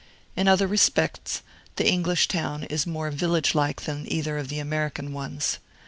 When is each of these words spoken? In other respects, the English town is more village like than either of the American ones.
In 0.35 0.47
other 0.47 0.65
respects, 0.65 1.43
the 1.75 1.87
English 1.87 2.27
town 2.27 2.63
is 2.63 2.87
more 2.87 3.11
village 3.11 3.53
like 3.53 3.81
than 3.83 4.11
either 4.11 4.39
of 4.39 4.47
the 4.47 4.57
American 4.57 5.13
ones. 5.13 5.59